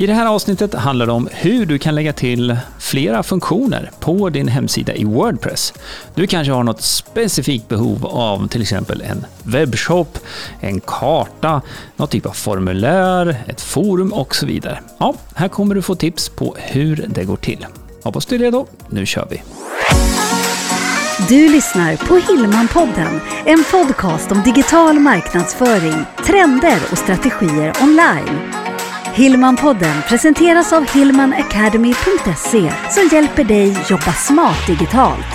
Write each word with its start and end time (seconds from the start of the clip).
I 0.00 0.06
det 0.06 0.14
här 0.14 0.26
avsnittet 0.26 0.74
handlar 0.74 1.06
det 1.06 1.12
om 1.12 1.28
hur 1.32 1.66
du 1.66 1.78
kan 1.78 1.94
lägga 1.94 2.12
till 2.12 2.56
flera 2.78 3.22
funktioner 3.22 3.90
på 4.00 4.30
din 4.30 4.48
hemsida 4.48 4.94
i 4.94 5.04
Wordpress. 5.04 5.74
Du 6.14 6.26
kanske 6.26 6.52
har 6.52 6.62
något 6.62 6.82
specifikt 6.82 7.68
behov 7.68 8.06
av 8.06 8.48
till 8.48 8.62
exempel 8.62 9.02
en 9.02 9.26
webbshop, 9.42 10.18
en 10.60 10.80
karta, 10.80 11.62
någon 11.96 12.08
typ 12.08 12.26
av 12.26 12.32
formulär, 12.32 13.36
ett 13.46 13.60
forum 13.60 14.12
och 14.12 14.34
så 14.34 14.46
vidare. 14.46 14.80
Ja, 14.98 15.14
här 15.34 15.48
kommer 15.48 15.74
du 15.74 15.82
få 15.82 15.94
tips 15.94 16.28
på 16.28 16.56
hur 16.58 17.06
det 17.08 17.24
går 17.24 17.36
till. 17.36 17.66
Hoppas 18.02 18.26
du 18.26 18.34
är 18.34 18.38
redo. 18.38 18.66
Nu 18.88 19.06
kör 19.06 19.26
vi! 19.30 19.42
Du 21.28 21.48
lyssnar 21.48 21.96
på 21.96 22.16
Hillmanpodden, 22.16 23.20
en 23.46 23.64
podcast 23.70 24.32
om 24.32 24.42
digital 24.42 24.98
marknadsföring, 24.98 26.04
trender 26.26 26.78
och 26.92 26.98
strategier 26.98 27.72
online. 27.82 28.69
Hillmanpodden 29.14 30.02
presenteras 30.08 30.72
av 30.72 30.84
hillmanacademy.se 30.94 32.72
som 32.90 33.08
hjälper 33.12 33.44
dig 33.44 33.76
jobba 33.90 34.12
smart 34.12 34.66
digitalt. 34.66 35.26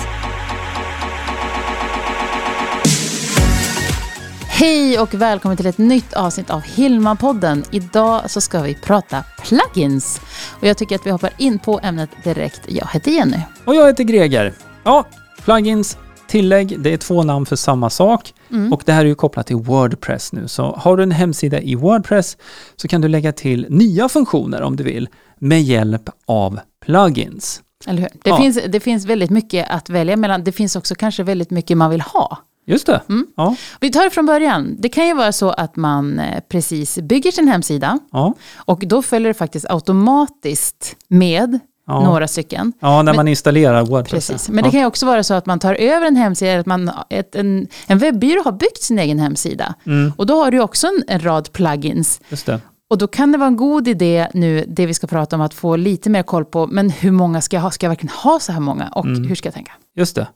Hej 4.48 4.98
och 4.98 5.14
välkommen 5.14 5.56
till 5.56 5.66
ett 5.66 5.78
nytt 5.78 6.12
avsnitt 6.12 6.50
av 6.50 6.62
Hillmanpodden. 6.62 7.64
Idag 7.70 8.30
så 8.30 8.40
ska 8.40 8.62
vi 8.62 8.74
prata 8.74 9.24
plugins. 9.42 10.20
Och 10.60 10.66
jag 10.66 10.78
tycker 10.78 10.96
att 10.96 11.06
vi 11.06 11.10
hoppar 11.10 11.32
in 11.38 11.58
på 11.58 11.80
ämnet 11.82 12.10
direkt. 12.24 12.60
Jag 12.66 12.88
heter 12.92 13.10
Jenny. 13.10 13.40
Och 13.64 13.74
jag 13.74 13.86
heter 13.86 14.04
Greger. 14.04 14.52
Ja, 14.84 15.04
plugins, 15.44 15.98
tillägg, 16.28 16.80
det 16.80 16.92
är 16.92 16.96
två 16.96 17.22
namn 17.22 17.46
för 17.46 17.56
samma 17.56 17.90
sak. 17.90 18.34
Mm. 18.50 18.72
Och 18.72 18.82
det 18.86 18.92
här 18.92 19.00
är 19.00 19.04
ju 19.08 19.14
kopplat 19.14 19.46
till 19.46 19.56
Wordpress 19.56 20.32
nu. 20.32 20.48
Så 20.48 20.62
har 20.76 20.96
du 20.96 21.02
en 21.02 21.10
hemsida 21.10 21.60
i 21.60 21.74
Wordpress 21.74 22.36
så 22.76 22.88
kan 22.88 23.00
du 23.00 23.08
lägga 23.08 23.32
till 23.32 23.66
nya 23.70 24.08
funktioner 24.08 24.62
om 24.62 24.76
du 24.76 24.84
vill 24.84 25.08
med 25.38 25.62
hjälp 25.62 26.08
av 26.26 26.60
plugins. 26.84 27.62
Eller 27.86 28.00
hur? 28.02 28.08
Det, 28.22 28.30
Ja. 28.30 28.36
finns, 28.36 28.58
det 28.68 28.80
finns 28.80 29.04
väldigt 29.06 29.30
mycket 29.30 29.66
att 29.70 29.90
välja 29.90 30.16
mellan. 30.16 30.44
Det 30.44 30.52
finns 30.52 30.76
också 30.76 30.94
kanske 30.94 31.22
väldigt 31.22 31.50
mycket 31.50 31.76
man 31.76 31.90
vill 31.90 32.00
ha. 32.00 32.38
Just 32.68 32.86
det. 32.86 33.00
Mm. 33.08 33.26
Ja, 33.36 33.56
Vi 33.80 33.90
tar 33.90 34.04
det 34.04 34.10
från 34.10 34.26
början. 34.26 34.76
Det 34.78 34.88
kan 34.88 35.06
ju 35.06 35.14
vara 35.14 35.32
så 35.32 35.50
att 35.50 35.76
man 35.76 36.18
eh, 36.18 36.40
precis 36.48 36.98
bygger 36.98 37.30
sin 37.32 37.48
hemsida 37.48 37.98
ja, 38.12 38.34
och 38.56 38.82
då 38.86 39.02
följer 39.02 39.28
det 39.28 39.34
faktiskt 39.34 39.66
automatiskt 39.70 40.96
med 41.08 41.58
ja. 41.86 42.04
några 42.04 42.28
stycken. 42.28 42.72
ja 42.80 42.96
när 42.96 43.02
Men- 43.12 43.16
man 43.16 43.28
installerar 43.28 43.84
Wordpress. 43.84 44.28
Precis. 44.28 44.48
Men 44.48 44.64
det 44.64 44.70
kan 44.70 44.80
ju 44.80 44.86
också 44.86 45.06
vara 45.06 45.22
så 45.22 45.34
att 45.34 45.46
man 45.46 45.58
tar 45.58 45.74
över 45.74 46.06
en 46.06 46.16
hemsida, 46.16 46.50
eller 46.50 46.60
att 46.60 46.66
man, 46.66 46.90
ett, 47.10 47.34
en, 47.34 47.66
en 47.86 47.98
webbyrå 47.98 48.42
har 48.44 48.52
byggt 48.52 48.82
sin 48.82 48.98
egen 48.98 49.18
hemsida. 49.18 49.74
Mm, 49.86 50.12
Och 50.16 50.26
då 50.26 50.44
har 50.44 50.50
du 50.50 50.60
också 50.60 50.86
en, 50.86 51.02
en 51.08 51.20
rad 51.20 51.52
plugins. 51.52 52.20
just 52.28 52.46
det. 52.46 52.60
Och 52.90 52.98
då 52.98 53.06
kan 53.06 53.32
det 53.32 53.38
vara 53.38 53.46
en 53.48 53.56
god 53.56 53.88
idé 53.88 54.28
nu, 54.34 54.64
det 54.68 54.86
vi 54.86 54.94
ska 54.94 55.06
prata 55.06 55.36
om, 55.36 55.42
att 55.42 55.54
få 55.54 55.76
lite 55.76 56.10
mer 56.10 56.22
koll 56.22 56.44
på, 56.44 56.66
men 56.66 56.90
hur 56.90 57.10
många 57.10 57.40
ska 57.40 57.56
jag 57.56 57.62
ha? 57.62 57.70
Ska 57.70 57.86
jag 57.86 57.90
verkligen 57.90 58.14
ha 58.22 58.40
så 58.40 58.52
här 58.52 58.60
många? 58.60 58.88
Och 58.88 59.04
Mm. 59.06 59.28
hur 59.28 59.34
ska 59.34 59.46
jag 59.46 59.54
tänka? 59.54 59.72
Just 59.98 60.16
det. 60.16 60.26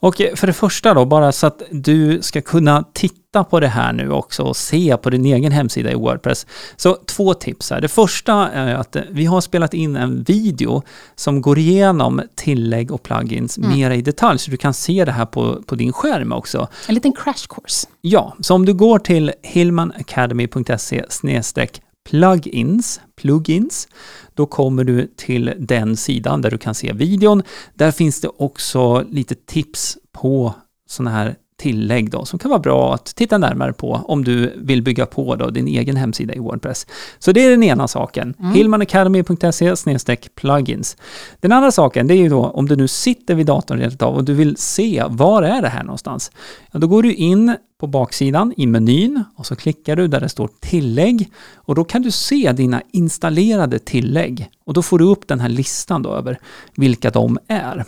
Och 0.00 0.16
för 0.34 0.46
det 0.46 0.52
första 0.52 0.94
då, 0.94 1.04
bara 1.04 1.32
så 1.32 1.46
att 1.46 1.62
du 1.70 2.22
ska 2.22 2.40
kunna 2.40 2.84
titta 2.92 3.44
på 3.44 3.60
det 3.60 3.68
här 3.68 3.92
nu 3.92 4.10
också 4.10 4.42
och 4.42 4.56
se 4.56 4.96
på 4.96 5.10
din 5.10 5.26
egen 5.26 5.52
hemsida 5.52 5.90
i 5.92 5.94
Wordpress. 5.94 6.46
Så 6.76 6.94
två 7.06 7.34
tips 7.34 7.70
här. 7.70 7.80
Det 7.80 7.88
första 7.88 8.32
är 8.48 8.74
att 8.74 8.96
vi 9.10 9.24
har 9.24 9.40
spelat 9.40 9.74
in 9.74 9.96
en 9.96 10.22
video 10.22 10.82
som 11.16 11.42
går 11.42 11.58
igenom 11.58 12.22
tillägg 12.34 12.90
och 12.92 13.02
plugins 13.02 13.58
Mm. 13.58 13.70
mera 13.70 13.94
i 13.94 14.02
detalj, 14.02 14.38
så 14.38 14.50
du 14.50 14.56
kan 14.56 14.74
se 14.74 15.04
det 15.04 15.12
här 15.12 15.26
på, 15.26 15.62
på 15.66 15.74
din 15.74 15.92
skärm 15.92 16.32
också. 16.32 16.68
En 16.88 16.94
liten 16.94 17.12
crash 17.12 17.46
course. 17.48 17.86
Ja, 18.00 18.36
så 18.40 18.54
om 18.54 18.66
du 18.66 18.74
går 18.74 18.98
till 18.98 19.32
hillmanacademy.se 19.42 21.04
plugins, 22.10 23.00
plugins, 23.16 23.88
då 24.34 24.46
kommer 24.46 24.84
du 24.84 25.06
till 25.16 25.54
den 25.58 25.96
sidan 25.96 26.42
där 26.42 26.50
du 26.50 26.58
kan 26.58 26.74
se 26.74 26.92
videon. 26.92 27.42
Där 27.74 27.90
finns 27.90 28.20
det 28.20 28.28
också 28.28 29.04
lite 29.10 29.34
tips 29.34 29.98
på 30.12 30.54
sådana 30.88 31.10
här 31.10 31.36
tillägg 31.58 32.10
då, 32.10 32.24
som 32.24 32.38
kan 32.38 32.50
vara 32.50 32.60
bra 32.60 32.94
att 32.94 33.04
titta 33.04 33.38
närmare 33.38 33.72
på 33.72 34.00
om 34.04 34.24
du 34.24 34.54
vill 34.56 34.82
bygga 34.82 35.06
på 35.06 35.36
då 35.36 35.50
din 35.50 35.68
egen 35.68 35.96
hemsida 35.96 36.34
i 36.34 36.38
Wordpress. 36.38 36.86
Så 37.18 37.32
det 37.32 37.44
är 37.44 37.50
den 37.50 37.62
ena 37.62 37.88
saken. 37.88 38.34
Mm. 38.38 38.52
hillmanacademy.se 38.52 40.16
plugins. 40.34 40.96
Den 41.40 41.52
andra 41.52 41.70
saken, 41.70 42.06
det 42.06 42.14
är 42.14 42.18
ju 42.18 42.28
då 42.28 42.44
om 42.44 42.68
du 42.68 42.76
nu 42.76 42.88
sitter 42.88 43.34
vid 43.34 43.46
datorn 43.46 43.78
rent 43.78 44.02
av 44.02 44.14
och 44.14 44.24
du 44.24 44.34
vill 44.34 44.56
se 44.56 45.04
var 45.08 45.42
är 45.42 45.62
det 45.62 45.68
här 45.68 45.84
någonstans? 45.84 46.32
Ja, 46.72 46.78
då 46.78 46.86
går 46.86 47.02
du 47.02 47.14
in 47.14 47.56
på 47.80 47.86
baksidan 47.86 48.54
i 48.56 48.66
menyn 48.66 49.24
och 49.36 49.46
så 49.46 49.56
klickar 49.56 49.96
du 49.96 50.08
där 50.08 50.20
det 50.20 50.28
står 50.28 50.50
tillägg 50.60 51.30
och 51.54 51.74
då 51.74 51.84
kan 51.84 52.02
du 52.02 52.10
se 52.10 52.52
dina 52.52 52.82
installerade 52.92 53.78
tillägg 53.78 54.50
och 54.64 54.74
då 54.74 54.82
får 54.82 54.98
du 54.98 55.04
upp 55.04 55.28
den 55.28 55.40
här 55.40 55.48
listan 55.48 56.02
då 56.02 56.10
över 56.10 56.38
vilka 56.74 57.10
de 57.10 57.38
är. 57.48 57.84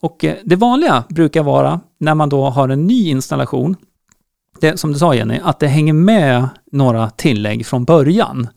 Och 0.00 0.24
eh, 0.24 0.36
det 0.44 0.56
vanliga 0.56 1.04
brukar 1.08 1.42
vara 1.42 1.80
när 2.00 2.14
man 2.14 2.28
då 2.28 2.44
har 2.44 2.68
en 2.68 2.86
ny 2.86 3.08
installation, 3.08 3.76
det, 4.60 4.80
som 4.80 4.92
du 4.92 4.98
sa 4.98 5.14
Jenny, 5.14 5.40
att 5.42 5.58
det 5.58 5.66
hänger 5.66 5.92
med 5.92 6.48
några 6.72 7.10
tillägg 7.10 7.66
från 7.66 7.84
början. 7.84 8.48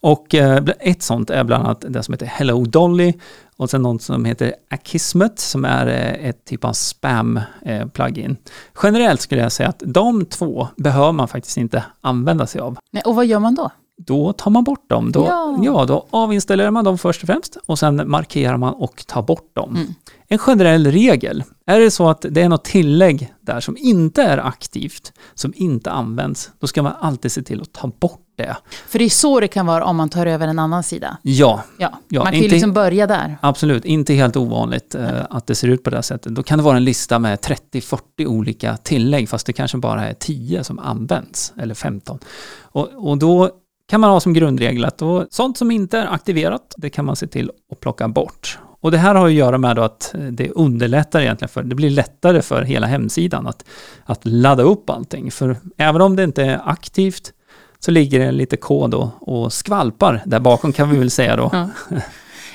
Och 0.00 0.34
eh, 0.34 0.64
ett 0.80 1.02
sånt 1.02 1.30
är 1.30 1.44
bland 1.44 1.64
annat 1.64 1.84
det 1.88 2.02
som 2.02 2.14
heter 2.14 2.26
Hello 2.26 2.64
Dolly 2.64 3.14
och 3.56 3.70
sen 3.70 3.82
något 3.82 4.02
som 4.02 4.24
heter 4.24 4.54
Akismet 4.70 5.38
som 5.38 5.64
är 5.64 5.86
eh, 5.86 6.28
ett 6.28 6.44
typ 6.44 6.64
av 6.64 6.72
spam-plugin. 6.72 8.30
Eh, 8.30 8.36
Generellt 8.82 9.20
skulle 9.20 9.42
jag 9.42 9.52
säga 9.52 9.68
att 9.68 9.82
de 9.86 10.24
två 10.24 10.68
behöver 10.76 11.12
man 11.12 11.28
faktiskt 11.28 11.56
inte 11.56 11.84
använda 12.00 12.46
sig 12.46 12.60
av. 12.60 12.78
Nej, 12.90 13.02
och 13.06 13.14
vad 13.16 13.26
gör 13.26 13.38
man 13.38 13.54
då? 13.54 13.70
Då 14.08 14.32
tar 14.32 14.50
man 14.50 14.64
bort 14.64 14.88
dem. 14.90 15.12
Då, 15.12 15.24
Ja. 15.28 15.58
ja. 15.62 15.84
då 15.84 16.06
avinstallerar 16.10 16.70
man 16.70 16.84
dem 16.84 16.98
först 16.98 17.22
och 17.22 17.26
främst 17.26 17.56
och 17.66 17.78
sen 17.78 18.10
markerar 18.10 18.56
man 18.56 18.74
och 18.74 19.04
tar 19.06 19.22
bort 19.22 19.50
dem. 19.56 19.76
Mm. 19.76 19.94
En 20.30 20.38
generell 20.38 20.86
regel, 20.86 21.44
är 21.66 21.80
det 21.80 21.90
så 21.90 22.08
att 22.08 22.24
det 22.30 22.42
är 22.42 22.48
något 22.48 22.64
tillägg 22.64 23.32
där 23.40 23.60
som 23.60 23.76
inte 23.76 24.22
är 24.22 24.38
aktivt, 24.38 25.12
som 25.34 25.52
inte 25.56 25.90
används, 25.90 26.50
då 26.58 26.66
ska 26.66 26.82
man 26.82 26.92
alltid 27.00 27.32
se 27.32 27.42
till 27.42 27.60
att 27.60 27.72
ta 27.72 27.88
bort 28.00 28.20
det. 28.36 28.56
För 28.88 28.98
det 28.98 29.04
är 29.04 29.08
så 29.08 29.40
det 29.40 29.48
kan 29.48 29.66
vara 29.66 29.84
om 29.84 29.96
man 29.96 30.08
tar 30.08 30.26
över 30.26 30.48
en 30.48 30.58
annan 30.58 30.82
sida. 30.82 31.16
Ja, 31.22 31.62
Ja, 31.78 31.92
Ja, 32.08 32.20
man 32.20 32.26
kan 32.26 32.38
ju 32.38 32.44
inte- 32.44 32.54
liksom 32.54 32.72
börja 32.72 33.06
där. 33.06 33.38
absolut. 33.42 33.84
Inte 33.84 34.14
helt 34.14 34.36
ovanligt 34.36 34.94
eh, 34.94 35.08
att 35.30 35.46
det 35.46 35.54
ser 35.54 35.68
ut 35.68 35.82
på 35.84 35.90
det 35.90 35.96
här 35.96 36.02
sättet. 36.02 36.34
Då 36.34 36.42
kan 36.42 36.58
det 36.58 36.64
vara 36.64 36.76
en 36.76 36.84
lista 36.84 37.18
med 37.18 37.38
30-40 37.38 38.26
olika 38.26 38.76
tillägg, 38.76 39.28
fast 39.28 39.46
det 39.46 39.52
kanske 39.52 39.78
bara 39.78 40.08
är 40.08 40.14
10 40.14 40.64
som 40.64 40.78
används, 40.78 41.52
eller 41.56 41.74
15. 41.74 42.18
Och, 42.62 42.88
och 42.94 43.18
då 43.18 43.50
kan 43.88 44.00
man 44.00 44.10
ha 44.10 44.20
som 44.20 44.32
grundregel 44.32 44.84
att 44.84 44.98
då, 44.98 45.26
sånt 45.30 45.58
som 45.58 45.70
inte 45.70 45.98
är 45.98 46.06
aktiverat, 46.06 46.74
det 46.76 46.90
kan 46.90 47.04
man 47.04 47.16
se 47.16 47.26
till 47.26 47.50
att 47.72 47.80
plocka 47.80 48.08
bort. 48.08 48.58
Och 48.80 48.90
det 48.90 48.98
här 48.98 49.14
har 49.14 49.26
att 49.26 49.32
göra 49.32 49.58
med 49.58 49.78
att 49.78 50.14
eh, 50.14 50.20
det 50.20 50.50
underlättar 50.50 51.20
egentligen 51.20 51.48
för, 51.48 51.62
det 51.62 51.74
blir 51.74 51.90
lättare 51.90 52.42
för 52.42 52.62
hela 52.62 52.86
hemsidan 52.86 53.46
att, 53.46 53.64
att 54.04 54.20
ladda 54.22 54.62
upp 54.62 54.90
allting. 54.90 55.30
För 55.30 55.56
även 55.76 56.00
om 56.00 56.16
det 56.16 56.24
inte 56.24 56.44
är 56.44 56.60
aktivt 56.64 57.32
så 57.78 57.90
ligger 57.90 58.20
det 58.20 58.32
lite 58.32 58.56
kod 58.56 58.94
och, 58.94 59.08
och 59.20 59.52
skvalpar 59.52 60.22
där 60.26 60.40
bakom 60.40 60.72
kan 60.72 60.90
vi 60.90 60.98
väl 60.98 61.10
säga 61.10 61.36
då. 61.36 61.50
Ja. 61.52 61.68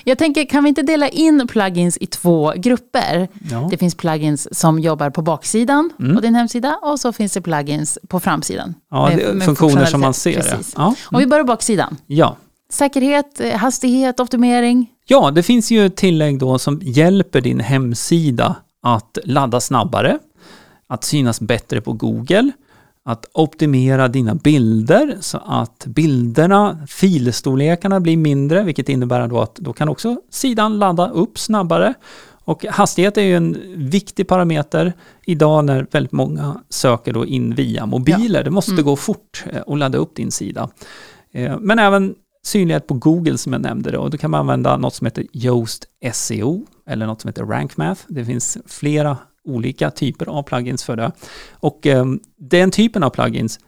Jag 0.03 0.17
tänker, 0.17 0.45
kan 0.45 0.63
vi 0.63 0.69
inte 0.69 0.81
dela 0.81 1.09
in 1.09 1.47
plugins 1.47 1.97
i 2.01 2.05
två 2.05 2.53
grupper? 2.55 3.27
Ja. 3.51 3.67
Det 3.71 3.77
finns 3.77 3.95
plugins 3.95 4.59
som 4.59 4.79
jobbar 4.79 5.09
på 5.09 5.21
baksidan 5.21 5.89
Mm. 5.99 6.15
på 6.15 6.21
din 6.21 6.35
hemsida 6.35 6.79
och 6.81 6.99
så 6.99 7.13
finns 7.13 7.33
det 7.33 7.41
plugins 7.41 7.97
på 8.07 8.19
framsidan. 8.19 8.73
Ja, 8.91 9.07
med- 9.09 9.17
det 9.17 9.23
är 9.23 9.33
med 9.33 9.45
funktioner 9.45 9.85
som 9.85 10.01
man 10.01 10.13
ser. 10.13 10.33
Precis. 10.41 10.73
Ja. 10.77 10.95
Om 11.11 11.19
vi 11.19 11.27
börjar 11.27 11.43
baksidan. 11.45 11.97
ja. 12.07 12.35
Säkerhet, 12.69 13.39
eh, 13.39 13.57
hastighet, 13.57 14.19
optimering. 14.19 14.87
ja, 15.07 15.31
det 15.31 15.43
finns 15.43 15.71
ju 15.71 15.89
tillägg 15.89 16.39
då 16.39 16.59
som 16.59 16.79
hjälper 16.83 17.41
din 17.41 17.59
hemsida 17.59 18.55
att 18.81 19.17
ladda 19.23 19.59
snabbare, 19.59 20.19
att 20.87 21.03
synas 21.03 21.41
bättre 21.41 21.81
på 21.81 21.93
Google, 21.93 22.51
att 23.05 23.25
optimera 23.33 24.07
dina 24.07 24.35
bilder 24.35 25.17
så 25.19 25.37
att 25.45 25.85
bilderna, 25.85 26.77
filstorlekarna 26.87 27.99
blir 27.99 28.17
mindre, 28.17 28.63
vilket 28.63 28.89
innebär 28.89 29.27
då 29.27 29.41
att 29.41 29.55
då 29.55 29.73
kan 29.73 29.89
också 29.89 30.17
sidan 30.29 30.79
ladda 30.79 31.09
upp 31.09 31.39
snabbare. 31.39 31.93
Och 32.45 32.65
hastighet 32.65 33.17
är 33.17 33.21
ju 33.21 33.35
en 33.35 33.57
viktig 33.75 34.27
parameter 34.27 34.93
idag 35.25 35.65
när 35.65 35.87
väldigt 35.91 36.11
många 36.11 36.61
söker 36.69 37.13
då 37.13 37.25
in 37.25 37.55
via 37.55 37.85
mobiler. 37.85 38.43
Det 38.43 38.49
måste 38.51 38.71
Mm. 38.71 38.83
gå 38.85 38.95
fort 38.95 39.43
eh, 39.51 39.61
att 39.67 39.77
ladda 39.79 39.97
upp 39.97 40.15
din 40.15 40.31
sida. 40.31 40.69
Eh, 41.33 41.59
Men 41.59 41.79
även 41.79 42.15
synlighet 42.45 42.87
på 42.87 42.93
Google 42.93 43.37
som 43.37 43.53
jag 43.53 43.61
nämnde 43.61 43.91
då. 43.91 44.07
Då 44.09 44.17
kan 44.17 44.31
man 44.31 44.39
använda 44.39 44.77
något 44.77 44.93
som 44.95 45.05
heter 45.05 45.25
Yoast 45.33 45.85
SEO 46.13 46.65
eller 46.87 47.05
något 47.07 47.21
som 47.21 47.27
heter 47.27 47.43
Rank 47.45 47.77
Math. 47.77 48.01
Det 48.07 48.25
finns 48.25 48.57
flera 48.67 49.17
olika 49.45 49.91
typer 49.91 50.25
av 50.25 50.43
plugins 50.43 50.83
för 50.83 50.95
det. 50.95 51.11
Och 51.51 51.87
eh, 51.87 52.05
den 52.39 52.71
typen 52.71 53.03
av 53.03 53.09
plugins 53.09 53.59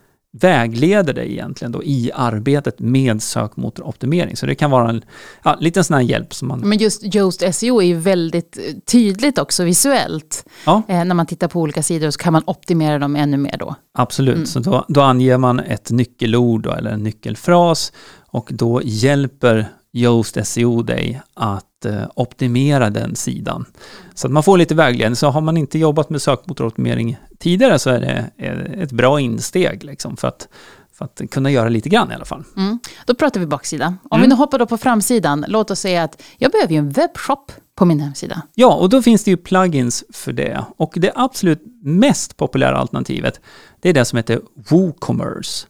vägleder 0.41 1.13
dig 1.13 1.31
egentligen 1.31 1.71
då 1.71 1.83
i 1.83 2.11
arbetet 2.15 2.79
med 2.79 3.21
sökmotoroptimering. 3.23 4.35
Så 4.37 4.45
det 4.45 4.55
kan 4.55 4.71
vara 4.71 4.89
en 4.89 5.01
ja, 5.43 5.57
liten 5.59 5.83
sån 5.83 5.93
här 5.93 6.01
hjälp 6.01 6.33
som 6.33 6.47
man... 6.47 6.59
Men 6.59 6.77
just 6.77 7.15
Yoast 7.15 7.55
SEO 7.55 7.81
är 7.81 7.85
ju 7.85 7.95
väldigt 7.95 8.57
eh, 8.57 8.63
tydligt 8.91 9.37
också 9.39 9.63
visuellt. 9.63 10.45
Ja. 10.65 10.81
Eh, 10.87 11.05
när 11.05 11.15
man 11.15 11.25
tittar 11.25 11.47
på 11.47 11.61
olika 11.61 11.83
sidor 11.83 12.11
så 12.11 12.19
kan 12.19 12.33
man 12.33 12.43
optimera 12.47 12.99
dem 12.99 13.15
ännu 13.15 13.37
mer 13.37 13.57
då. 13.59 13.75
Absolut, 13.93 14.35
Mm. 14.35 14.45
så 14.45 14.59
då, 14.59 14.85
då 14.87 15.01
anger 15.01 15.37
man 15.37 15.59
ett 15.59 15.91
nyckelord 15.91 16.63
då, 16.63 16.71
eller 16.71 16.91
en 16.91 17.03
nyckelfras 17.03 17.91
och 18.27 18.49
då 18.53 18.81
hjälper 18.83 19.67
Yoast 19.93 20.37
SEO 20.47 20.81
dig 20.81 21.21
att 21.33 21.65
eh, 21.85 22.03
optimera 22.15 22.89
den 22.89 23.15
sidan. 23.15 23.65
Så 24.13 24.27
att 24.27 24.33
man 24.33 24.43
får 24.43 24.57
lite 24.57 24.75
vägledning. 24.75 25.15
Så 25.15 25.29
har 25.29 25.41
man 25.41 25.57
inte 25.57 25.79
jobbat 25.79 26.09
med 26.09 26.21
sökmotoroptimering 26.21 27.17
tidigare 27.39 27.79
så 27.79 27.89
är 27.89 27.99
det 27.99 28.29
ett 28.81 28.91
bra 28.91 29.19
insteg 29.19 29.83
liksom, 29.83 30.17
för, 30.17 30.27
att, 30.27 30.47
för 30.97 31.05
att 31.05 31.21
kunna 31.31 31.51
göra 31.51 31.69
lite 31.69 31.89
grann 31.89 32.11
i 32.11 32.15
alla 32.15 32.25
fall. 32.25 32.43
Mm. 32.57 32.79
Då 33.05 33.15
pratar 33.15 33.39
vi 33.39 33.45
baksida. 33.45 33.85
Om 33.85 34.17
Mm. 34.19 34.21
vi 34.21 34.27
nu 34.27 34.35
hoppar 34.35 34.59
då 34.59 34.65
på 34.65 34.77
framsidan, 34.77 35.45
låt 35.47 35.71
oss 35.71 35.79
säga 35.79 36.03
att 36.03 36.21
jag 36.37 36.51
behöver 36.51 36.73
ju 36.73 36.77
en 36.79 36.89
webbshop 36.89 37.51
på 37.75 37.85
min 37.85 37.99
hemsida. 37.99 38.41
Ja, 38.55 38.73
och 38.73 38.89
då 38.89 39.01
finns 39.01 39.23
det 39.23 39.31
ju 39.31 39.37
plugins 39.37 40.03
för 40.13 40.33
det. 40.33 40.65
Och 40.77 40.93
det 40.95 41.11
absolut 41.15 41.61
mest 41.83 42.37
populära 42.37 42.77
alternativet, 42.77 43.39
det 43.81 43.89
är 43.89 43.93
det 43.93 44.05
som 44.05 44.17
heter 44.17 44.41
WooCommerce. 44.69 45.67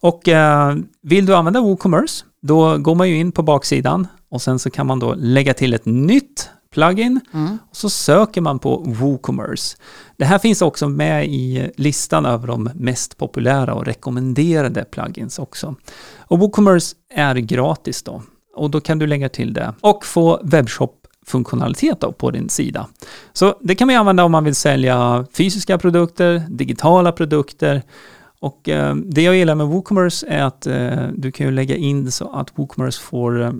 Och 0.00 0.28
eh, 0.28 0.76
vill 1.02 1.26
du 1.26 1.34
använda 1.34 1.60
WooCommerce, 1.60 2.24
då 2.42 2.78
går 2.78 2.94
man 2.94 3.08
ju 3.08 3.16
in 3.16 3.32
på 3.32 3.42
baksidan 3.42 4.06
och 4.32 4.42
sen 4.42 4.58
så 4.58 4.70
kan 4.70 4.86
man 4.86 4.98
då 4.98 5.14
lägga 5.14 5.54
till 5.54 5.74
ett 5.74 5.84
nytt 5.84 6.50
plugin 6.70 7.20
Mm. 7.34 7.58
och 7.70 7.76
så 7.76 7.90
söker 7.90 8.40
man 8.40 8.58
på 8.58 8.76
WooCommerce. 8.86 9.76
Det 10.16 10.24
här 10.24 10.38
finns 10.38 10.62
också 10.62 10.88
med 10.88 11.26
i 11.26 11.70
listan 11.76 12.26
över 12.26 12.46
de 12.46 12.70
mest 12.74 13.16
populära 13.18 13.74
och 13.74 13.86
rekommenderade 13.86 14.84
plugins 14.84 15.38
också. 15.38 15.74
Och 16.18 16.38
WooCommerce 16.38 16.96
är 17.14 17.34
gratis 17.34 18.02
då 18.02 18.22
och 18.56 18.70
då 18.70 18.80
kan 18.80 18.98
du 18.98 19.06
lägga 19.06 19.28
till 19.28 19.52
det 19.54 19.74
och 19.80 20.04
få 20.06 20.40
webbshop-funktionalitet 20.44 22.00
då 22.00 22.12
på 22.12 22.30
din 22.30 22.48
sida. 22.48 22.86
Så 23.32 23.54
det 23.60 23.74
kan 23.74 23.86
man 23.86 23.96
använda 23.96 24.24
om 24.24 24.32
man 24.32 24.44
vill 24.44 24.54
sälja 24.54 25.26
fysiska 25.32 25.78
produkter, 25.78 26.42
digitala 26.48 27.12
produkter 27.12 27.82
och 28.42 28.68
eh, 28.68 28.94
det 28.94 29.22
jag 29.22 29.36
gillar 29.36 29.54
med 29.54 29.66
WooCommerce 29.66 30.26
är 30.28 30.42
att 30.42 30.66
eh, 30.66 31.08
du 31.14 31.32
kan 31.32 31.46
ju 31.46 31.52
lägga 31.52 31.76
in 31.76 32.10
så 32.12 32.30
att 32.32 32.58
WooCommerce 32.58 33.02
får 33.02 33.42
eh, 33.42 33.50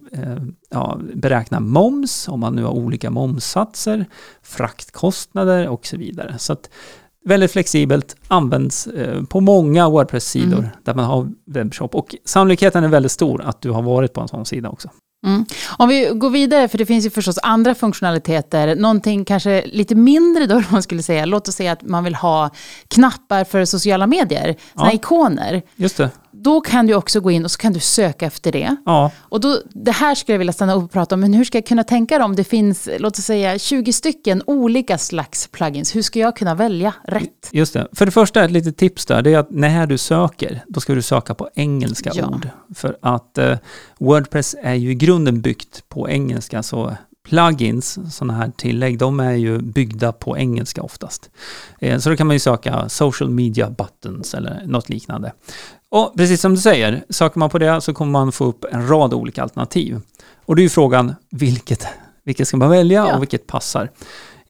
ja, 0.70 1.00
beräkna 1.14 1.60
moms, 1.60 2.28
om 2.28 2.40
man 2.40 2.54
nu 2.54 2.62
har 2.64 2.70
olika 2.70 3.10
momssatser, 3.10 4.06
fraktkostnader 4.42 5.68
och 5.68 5.86
så 5.86 5.96
vidare. 5.96 6.34
Så 6.38 6.52
att 6.52 6.70
väldigt 7.24 7.52
flexibelt, 7.52 8.16
används 8.28 8.86
eh, 8.86 9.24
på 9.24 9.40
många 9.40 9.88
Wordpress-sidor 9.88 10.58
Mm. 10.58 10.70
där 10.84 10.94
man 10.94 11.04
har 11.04 11.28
webbshop. 11.46 11.94
Och 11.94 12.16
sannolikheten 12.24 12.84
är 12.84 12.88
väldigt 12.88 13.12
stor 13.12 13.42
att 13.42 13.60
du 13.60 13.70
har 13.70 13.82
varit 13.82 14.12
på 14.12 14.20
en 14.20 14.28
sån 14.28 14.46
sida 14.46 14.68
också. 14.68 14.88
Mm. 15.24 15.44
Om 15.76 15.88
vi 15.88 16.10
går 16.14 16.30
vidare, 16.30 16.68
för 16.68 16.78
det 16.78 16.86
finns 16.86 17.06
ju 17.06 17.10
förstås 17.10 17.38
andra 17.42 17.74
funktionaliteter, 17.74 18.74
någonting 18.76 19.24
kanske 19.24 19.64
lite 19.66 19.94
mindre 19.94 20.46
då, 20.46 20.62
man 20.70 20.82
skulle 20.82 21.02
säga. 21.02 21.24
Låt 21.24 21.48
oss 21.48 21.54
säga 21.54 21.72
att 21.72 21.82
man 21.82 22.04
vill 22.04 22.14
ha 22.14 22.50
knappar 22.88 23.44
för 23.44 23.64
sociala 23.64 24.06
medier, 24.06 24.56
Ja. 24.74 24.92
ikoner. 24.92 25.62
Just 25.76 25.96
det. 25.96 26.10
Då 26.32 26.60
kan 26.60 26.86
du 26.86 26.94
också 26.94 27.20
gå 27.20 27.30
in 27.30 27.44
och 27.44 27.50
så 27.50 27.58
kan 27.58 27.72
du 27.72 27.80
söka 27.80 28.26
efter 28.26 28.52
det. 28.52 28.76
Ja, 28.86 29.10
Och 29.20 29.40
då, 29.40 29.58
det 29.70 29.90
här 29.90 30.14
skulle 30.14 30.34
jag 30.34 30.38
vilja 30.38 30.52
stanna 30.52 30.74
upp 30.74 30.84
och 30.84 30.90
prata 30.92 31.14
om, 31.14 31.20
men 31.20 31.32
hur 31.34 31.44
ska 31.44 31.58
jag 31.58 31.66
kunna 31.66 31.84
tänka 31.84 32.18
då 32.18 32.24
om 32.24 32.36
det 32.36 32.44
finns, 32.44 32.88
låt 32.98 33.18
oss 33.18 33.24
säga 33.24 33.58
20 33.58 33.92
stycken 33.92 34.42
olika 34.46 34.98
slags 34.98 35.48
plugins, 35.48 35.96
hur 35.96 36.02
ska 36.02 36.18
jag 36.18 36.36
kunna 36.36 36.54
välja 36.54 36.94
rätt? 37.04 37.48
just 37.52 37.72
det. 37.72 37.88
För 37.92 38.06
det 38.06 38.12
första, 38.12 38.44
ett 38.44 38.50
litet 38.50 38.76
tips 38.76 39.06
där, 39.06 39.22
det 39.22 39.34
är 39.34 39.38
att 39.38 39.50
när 39.50 39.86
du 39.86 39.98
söker, 39.98 40.64
då 40.68 40.80
ska 40.80 40.94
du 40.94 41.02
söka 41.02 41.34
på 41.34 41.48
engelska 41.54 42.10
Ja. 42.14 42.26
ord. 42.28 42.48
För 42.74 42.96
att 43.02 43.38
eh, 43.38 43.56
Wordpress 43.98 44.56
är 44.62 44.74
ju 44.74 44.90
i 44.90 44.94
grunden 44.94 45.40
byggt 45.40 45.88
på 45.88 46.08
engelska, 46.10 46.62
så 46.62 46.96
plugins, 47.28 47.98
sådana 48.16 48.34
här 48.34 48.52
tillägg, 48.56 48.98
de 48.98 49.20
är 49.20 49.32
ju 49.32 49.58
byggda 49.58 50.12
på 50.12 50.38
engelska 50.38 50.82
oftast. 50.82 51.30
Eh, 51.80 51.98
så 51.98 52.10
då 52.10 52.16
kan 52.16 52.26
man 52.26 52.36
ju 52.36 52.40
söka 52.40 52.88
social 52.88 53.30
media 53.30 53.70
buttons 53.70 54.34
eller 54.34 54.62
något 54.66 54.88
liknande. 54.88 55.32
Och 55.88 56.14
precis 56.16 56.40
som 56.40 56.54
du 56.54 56.60
säger, 56.60 57.04
söker 57.10 57.38
man 57.38 57.50
på 57.50 57.58
det 57.58 57.80
så 57.80 57.94
kommer 57.94 58.12
man 58.12 58.32
få 58.32 58.44
upp 58.44 58.64
en 58.72 58.88
rad 58.88 59.14
olika 59.14 59.42
alternativ. 59.42 60.00
Och 60.46 60.56
det 60.56 60.60
är 60.60 60.64
ju 60.64 60.68
frågan, 60.68 61.14
vilket, 61.30 61.86
vilket 62.24 62.48
ska 62.48 62.56
man 62.56 62.70
välja 62.70 63.06
Ja. 63.08 63.16
och 63.16 63.22
vilket 63.22 63.46
passar? 63.46 63.90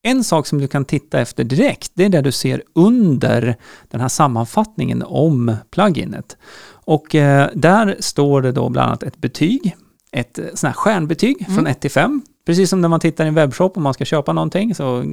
En 0.01 0.23
sak 0.23 0.47
som 0.47 0.59
du 0.59 0.67
kan 0.67 0.85
titta 0.85 1.19
efter 1.19 1.43
direkt, 1.43 1.91
det 1.93 2.05
är 2.05 2.09
det 2.09 2.21
du 2.21 2.31
ser 2.31 2.63
under 2.75 3.55
den 3.91 4.01
här 4.01 4.07
sammanfattningen 4.07 5.03
om 5.03 5.55
pluginet. 5.71 6.37
Och 6.85 7.15
eh, 7.15 7.49
där 7.53 7.95
står 7.99 8.41
det 8.41 8.51
då 8.51 8.69
bland 8.69 8.87
annat 8.87 9.03
ett 9.03 9.17
betyg, 9.17 9.75
ett 10.11 10.39
eh, 10.39 10.45
sånt 10.45 10.61
här 10.61 10.73
stjärnbetyg 10.73 11.45
från 11.55 11.67
1 11.67 11.79
till 11.81 11.91
5. 11.91 12.21
Precis 12.45 12.69
som 12.69 12.81
när 12.81 12.89
man 12.89 12.99
tittar 12.99 13.25
i 13.25 13.27
en 13.27 13.35
webbshop 13.35 13.77
om 13.77 13.83
man 13.83 13.93
ska 13.93 14.05
köpa 14.05 14.33
någonting 14.33 14.75
så 14.75 15.05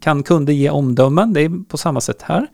kan 0.00 0.22
kunder 0.22 0.52
ge 0.52 0.70
omdömen, 0.70 1.32
det 1.32 1.40
är 1.40 1.64
på 1.64 1.76
samma 1.76 2.00
sätt 2.00 2.22
här. 2.22 2.46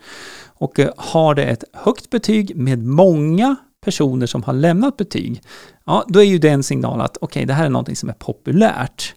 Och 0.47 0.81
eh, 0.81 0.91
har 0.97 1.35
det 1.35 1.45
ett 1.45 1.65
högt 1.73 2.11
betyg 2.11 2.57
med 2.57 2.87
många 2.87 3.57
personer 3.85 4.27
som 4.27 4.43
har 4.43 4.53
lämnat 4.53 4.97
betyg, 4.97 5.43
ja 5.85 6.05
då 6.09 6.19
är 6.21 6.25
ju 6.25 6.39
det 6.39 6.49
en 6.49 6.63
signal 6.63 7.01
att 7.01 7.17
okej, 7.21 7.45
det 7.47 7.55
här 7.55 7.65
är 7.65 7.71
någonting 7.71 7.97
som 7.97 8.09
är 8.09 8.15
populärt. 8.15 9.15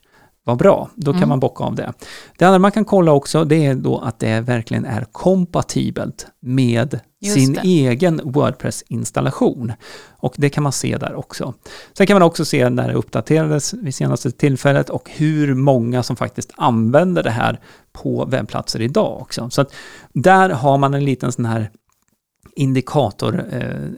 Vad 0.50 0.58
bra, 0.58 0.90
då 0.96 1.12
kan 1.12 1.18
Mm. 1.20 1.30
man 1.30 1.40
bocka 1.40 1.64
av 1.64 1.76
det. 1.76 1.94
Det 2.38 2.46
andra 2.46 2.60
man 2.60 2.72
kan 2.72 2.86
kolla 2.86 3.12
också, 3.12 3.44
det 3.46 3.66
är 3.66 3.76
då 3.76 3.98
att 4.00 4.20
det 4.20 4.42
verkligen 4.42 4.86
är 4.86 5.06
kompatibelt 5.12 6.28
med 6.40 7.00
Just 7.22 7.34
sin 7.36 7.54
det. 7.54 7.60
egen 7.64 8.22
Wordpress-installation. 8.24 9.74
Och 10.18 10.34
det 10.38 10.50
kan 10.50 10.64
man 10.64 10.72
se 10.72 10.98
där 10.98 11.16
också. 11.16 11.54
Sen 11.98 12.08
kan 12.08 12.16
man 12.16 12.22
också 12.24 12.46
se 12.46 12.70
när 12.70 12.88
det 12.88 12.94
uppdaterades 12.94 13.74
vid 13.74 13.96
senaste 13.96 14.32
tillfället 14.32 14.90
och 14.90 15.10
hur 15.14 15.54
många 15.54 16.04
som 16.04 16.16
faktiskt 16.16 16.52
använder 16.58 17.24
det 17.24 17.30
här 17.32 17.60
på 17.92 18.26
webbplatser 18.26 18.82
idag 18.82 19.22
också. 19.22 19.50
Så 19.50 19.62
att 19.62 19.74
där 20.14 20.50
har 20.50 20.78
man 20.78 20.94
en 20.94 21.06
liten 21.06 21.32
sån 21.32 21.46
här 21.46 21.70
indikator. 22.56 23.46
Eh, 23.52 23.90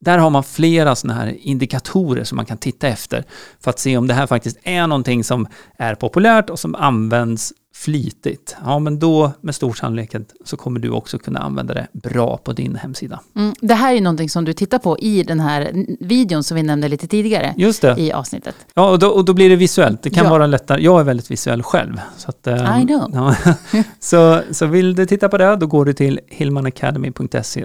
där 0.00 0.18
har 0.18 0.30
man 0.30 0.44
flera 0.44 0.94
såna 0.96 1.14
här 1.14 1.36
indikatorer 1.40 2.24
som 2.24 2.36
man 2.36 2.46
kan 2.46 2.58
titta 2.58 2.88
efter 2.88 3.24
för 3.60 3.70
att 3.70 3.78
se 3.78 3.96
om 3.96 4.06
det 4.06 4.14
här 4.14 4.26
faktiskt 4.26 4.58
är 4.62 4.86
någonting 4.86 5.24
som 5.24 5.46
är 5.78 5.94
populärt 5.94 6.50
och 6.50 6.58
som 6.58 6.74
används 6.74 7.52
flitigt. 7.74 8.56
Ja, 8.64 8.78
men 8.78 8.98
då 8.98 9.32
med 9.40 9.54
stor 9.54 9.72
sannolikhet 9.72 10.32
så 10.44 10.56
kommer 10.56 10.80
du 10.80 10.90
också 10.90 11.18
kunna 11.18 11.40
använda 11.40 11.74
det 11.74 11.86
bra 11.92 12.36
på 12.36 12.52
din 12.52 12.76
hemsida. 12.76 13.20
Mm. 13.36 13.54
Det 13.60 13.74
här 13.74 13.94
är 13.94 14.00
någonting 14.00 14.30
som 14.30 14.44
du 14.44 14.52
tittar 14.52 14.78
på 14.78 14.98
i 14.98 15.22
den 15.22 15.40
här 15.40 15.86
videon 16.00 16.44
som 16.44 16.54
vi 16.54 16.62
nämnde 16.62 16.88
lite 16.88 17.06
tidigare 17.06 17.54
Just 17.56 17.82
det. 17.82 17.94
i 17.98 18.12
avsnittet. 18.12 18.54
Ja, 18.74 18.90
och 18.90 18.98
då, 18.98 19.08
och 19.08 19.24
då 19.24 19.32
blir 19.34 19.48
det 19.50 19.56
visuellt. 19.56 20.02
Det 20.02 20.10
kan 20.10 20.24
Ja. 20.24 20.30
vara 20.30 20.46
lättare. 20.46 20.82
Jag 20.82 21.00
är 21.00 21.04
väldigt 21.04 21.30
visuell 21.30 21.62
själv. 21.62 22.00
Så, 22.16 22.28
att, 22.30 22.46
eh, 22.46 22.80
I 22.82 22.86
know. 22.86 23.10
Ja. 23.14 23.34
så, 24.00 24.40
så 24.50 24.66
vill 24.66 24.94
du 24.94 25.06
titta 25.06 25.28
på 25.28 25.38
det, 25.38 25.56
då 25.56 25.66
går 25.66 25.84
du 25.84 25.92
till 25.92 26.20
hillmanacademy.se 26.28 27.64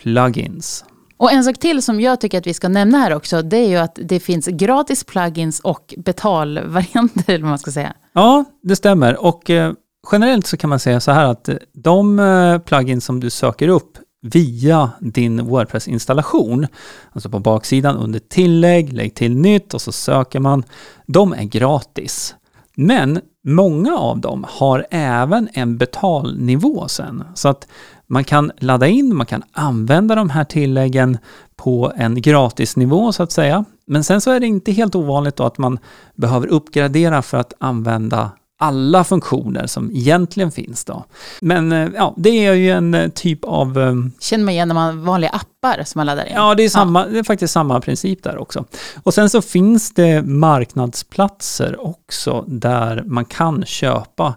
plugins. 0.00 0.84
Och 1.18 1.32
en 1.32 1.44
sak 1.44 1.58
till 1.58 1.82
som 1.82 2.00
jag 2.00 2.20
tycker 2.20 2.38
att 2.38 2.46
vi 2.46 2.54
ska 2.54 2.68
nämna 2.68 2.98
här 2.98 3.14
också, 3.14 3.42
det 3.42 3.56
är 3.56 3.68
ju 3.68 3.76
att 3.76 3.98
det 4.02 4.20
finns 4.20 4.46
gratis 4.46 5.04
plugins 5.04 5.60
och 5.60 5.94
betalvarianter, 5.96 7.24
eller 7.34 7.42
vad 7.42 7.50
man 7.50 7.58
ska 7.58 7.72
säga. 7.72 7.92
Ja, 8.12 8.44
det 8.62 8.76
stämmer. 8.76 9.24
Och 9.24 9.50
eh, 9.50 9.72
generellt 10.12 10.46
så 10.46 10.56
kan 10.56 10.70
man 10.70 10.78
säga 10.78 11.00
så 11.00 11.12
här 11.12 11.24
att 11.24 11.48
eh, 11.48 11.56
de 11.72 12.18
eh, 12.18 12.58
plugins 12.58 13.04
som 13.04 13.20
du 13.20 13.30
söker 13.30 13.68
upp 13.68 13.98
via 14.22 14.90
din 15.00 15.46
Wordpress-installation, 15.46 16.66
alltså 17.12 17.30
på 17.30 17.38
baksidan 17.38 17.96
under 17.96 18.18
tillägg, 18.18 18.92
lägg 18.92 19.14
till 19.14 19.36
nytt 19.36 19.74
och 19.74 19.82
så 19.82 19.92
söker 19.92 20.40
man, 20.40 20.64
de 21.06 21.32
är 21.32 21.44
gratis. 21.44 22.34
Men 22.80 23.20
många 23.44 23.96
av 23.96 24.20
dem 24.20 24.46
har 24.48 24.86
även 24.90 25.48
en 25.52 25.78
betalnivå 25.78 26.88
sen. 26.88 27.24
Så 27.34 27.48
att 27.48 27.68
man 28.06 28.24
kan 28.24 28.52
ladda 28.58 28.86
in, 28.86 29.16
man 29.16 29.26
kan 29.26 29.42
använda 29.52 30.14
de 30.14 30.30
här 30.30 30.44
tilläggen 30.44 31.18
på 31.56 31.92
en 31.96 32.22
gratisnivå 32.22 33.12
så 33.12 33.22
att 33.22 33.32
säga. 33.32 33.64
Men 33.86 34.04
sen 34.04 34.20
så 34.20 34.30
är 34.30 34.40
det 34.40 34.46
inte 34.46 34.72
helt 34.72 34.94
ovanligt 34.94 35.36
då 35.36 35.44
att 35.44 35.58
man 35.58 35.78
behöver 36.14 36.46
uppgradera 36.46 37.22
för 37.22 37.38
att 37.38 37.52
använda 37.58 38.30
alla 38.58 39.04
funktioner 39.04 39.66
som 39.66 39.90
egentligen 39.90 40.50
finns 40.50 40.84
då. 40.84 41.04
Men 41.40 41.72
eh, 41.72 41.88
ja, 41.94 42.14
det 42.16 42.46
är 42.46 42.52
ju 42.52 42.70
en 42.70 42.94
eh, 42.94 43.08
typ 43.08 43.44
av 43.44 43.78
eh, 43.78 43.94
Känner 44.20 44.44
man 44.44 44.54
igen 44.54 44.68
när 44.68 44.74
man 44.74 45.04
vanliga 45.04 45.30
appar 45.30 45.82
som 45.84 45.98
man 45.98 46.06
laddar 46.06 46.26
in. 46.26 46.32
Ja, 46.34 46.54
det 46.54 46.64
är, 46.64 46.68
samma, 46.68 47.06
det 47.06 47.18
är 47.18 47.22
faktiskt 47.22 47.52
samma 47.52 47.80
princip 47.80 48.22
där 48.22 48.38
också. 48.38 48.64
Och 49.02 49.14
sen 49.14 49.30
så 49.30 49.42
finns 49.42 49.92
det 49.94 50.22
marknadsplatser 50.22 51.86
också 51.86 52.44
där 52.46 53.02
man 53.06 53.24
kan 53.24 53.64
köpa 53.64 54.34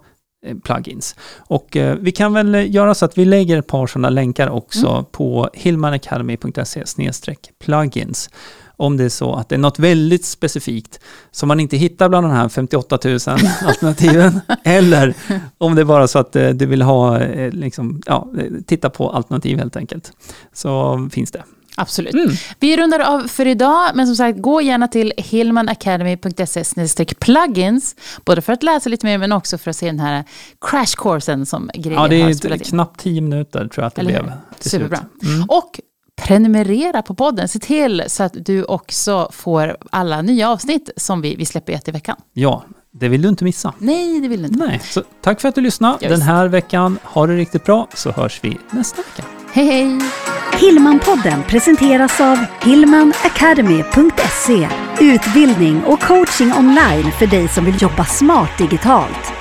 plugins. 0.63 1.15
Och 1.37 1.77
eh, 1.77 1.95
vi 1.95 2.11
kan 2.11 2.33
väl 2.33 2.75
göra 2.75 2.95
så 2.95 3.05
att 3.05 3.17
vi 3.17 3.25
lägger 3.25 3.57
ett 3.57 3.67
par 3.67 3.87
sådana 3.87 4.09
länkar 4.09 4.49
också 4.49 5.05
på 5.11 5.49
hillmanacademy.se 5.53 6.83
plugins 7.59 8.29
om 8.81 8.97
det 8.97 9.03
är 9.03 9.09
så 9.09 9.33
att 9.35 9.49
det 9.49 9.55
är 9.55 9.59
något 9.59 9.79
väldigt 9.79 10.25
specifikt 10.25 10.99
som 11.31 11.47
man 11.47 11.59
inte 11.59 11.77
hittar 11.77 12.09
bland 12.09 12.25
de 12.25 12.31
här 12.31 12.49
58 12.49 12.99
000 13.05 13.19
alternativen. 13.65 14.41
eller 14.63 15.13
om 15.57 15.75
det 15.75 15.81
är 15.81 15.85
bara 15.85 16.07
så 16.07 16.19
att 16.19 16.35
eh, 16.35 16.49
du 16.49 16.65
vill 16.65 16.81
ha, 16.81 17.19
eh, 17.19 17.51
liksom, 17.53 18.01
ja, 18.05 18.27
eh, 18.39 18.45
titta 18.67 18.89
på 18.89 19.09
alternativ 19.11 19.57
helt 19.57 19.75
enkelt. 19.75 20.11
Så 20.53 21.09
finns 21.13 21.31
det. 21.31 21.43
Absolut. 21.75 22.13
Mm. 22.13 22.29
Vi 22.59 22.77
rundar 22.77 22.99
av 22.99 23.27
för 23.27 23.47
idag, 23.47 23.91
men 23.95 24.07
som 24.07 24.15
sagt, 24.15 24.41
gå 24.41 24.61
gärna 24.61 24.87
till 24.87 25.13
hillmanacademy.se 25.17 27.05
plugins, 27.19 27.95
både 28.25 28.41
för 28.41 28.53
att 28.53 28.63
läsa 28.63 28.89
lite 28.89 29.05
mer, 29.05 29.17
men 29.17 29.31
också 29.31 29.57
för 29.57 29.69
att 29.69 29.75
se 29.77 29.85
den 29.85 29.99
här 29.99 30.23
crashcoursen 30.61 31.45
som 31.45 31.69
Greger 31.73 31.91
Ja, 31.97 32.07
det 32.07 32.21
har 32.21 32.29
är 32.29 32.33
spelat 32.33 32.59
in. 32.59 32.65
knappt 32.65 32.99
10 32.99 33.21
minuter 33.21 33.59
tror 33.59 33.71
jag 33.83 33.85
att 33.87 33.95
det 33.95 34.01
Eller 34.01 34.11
blev. 34.23 34.31
Superbra. 34.59 34.99
Mm. 35.23 35.43
Och 35.49 35.79
prenumerera 36.21 37.01
på 37.01 37.15
podden. 37.15 37.47
Se 37.47 37.59
till 37.59 38.03
så 38.07 38.23
att 38.23 38.33
du 38.45 38.63
också 38.63 39.29
får 39.33 39.77
alla 39.91 40.21
nya 40.21 40.49
avsnitt 40.49 40.89
som 40.97 41.21
vi, 41.21 41.35
vi 41.35 41.45
släpper 41.45 41.73
ett 41.73 41.87
i 41.87 41.91
veckan. 41.91 42.15
Ja, 42.33 42.63
det 42.91 43.07
vill 43.09 43.21
du 43.21 43.29
inte 43.29 43.43
missa. 43.43 43.73
Nej, 43.77 44.21
det 44.21 44.27
vill 44.27 44.41
du 44.41 44.47
inte. 44.47 44.65
Nej, 44.65 44.79
så 44.83 45.03
tack 45.21 45.41
för 45.41 45.49
att 45.49 45.55
du 45.55 45.61
lyssnade 45.61 45.97
Ja, 46.01 46.09
den 46.09 46.21
här 46.21 46.47
veckan. 46.47 46.99
Ha 47.03 47.27
det 47.27 47.35
riktigt 47.35 47.63
bra 47.65 47.87
så 47.93 48.11
hörs 48.11 48.39
vi 48.43 48.57
nästa 48.71 48.97
vecka. 48.97 49.23
Hej, 49.51 49.65
hej! 49.65 49.99
Hillmanpodden 50.59 51.43
presenteras 51.43 52.21
av 52.21 52.37
hillmanacademy.se 52.63 54.67
Utbildning 54.99 55.83
och 55.83 55.99
coaching 56.01 56.53
online 56.53 57.11
för 57.19 57.27
dig 57.27 57.47
som 57.47 57.65
vill 57.65 57.81
jobba 57.81 58.05
smart 58.05 58.57
digitalt. 58.57 59.33